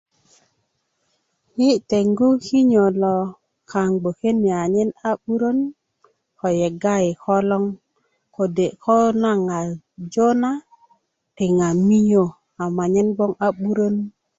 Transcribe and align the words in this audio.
yi 1.59 1.69
tengu 1.89 2.27
kinyo 2.45 2.85
lo 3.01 3.15
kaŋ 3.71 3.89
gboke 4.01 4.29
ni 4.41 4.49
anyen 4.63 4.89
kinyo 4.91 5.01
lo 5.01 5.01
a 5.09 5.11
gboŋ 5.13 5.17
a 5.17 5.19
'burän 5.21 5.59
ko 6.39 6.47
yega 6.59 6.95
i 7.07 7.09
koloŋ 7.23 7.63
kode 8.35 8.65
ko 8.83 8.95
naŋ 9.21 9.39
a 9.57 9.59
jo 10.13 10.27
na 10.41 10.51
tiŋa 11.35 11.67
miyä 11.87 12.25
a 12.61 12.63
ma 12.75 12.85
nyen 12.93 13.09
gboŋ 13.15 13.31
a'burän 13.45 13.95